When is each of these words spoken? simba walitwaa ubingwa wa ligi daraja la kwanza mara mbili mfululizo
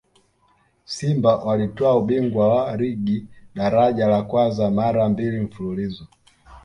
simba 0.85 1.35
walitwaa 1.43 1.95
ubingwa 1.95 2.47
wa 2.63 2.77
ligi 2.77 3.25
daraja 3.55 4.07
la 4.07 4.23
kwanza 4.23 4.71
mara 4.71 5.09
mbili 5.09 5.39
mfululizo 5.39 6.07